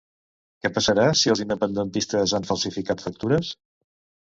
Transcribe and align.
Què 0.65 0.71
passarà 0.77 1.05
si 1.19 1.33
els 1.33 1.43
independentistes 1.45 2.35
han 2.39 2.49
falsificat 2.51 3.07
factures? 3.07 3.55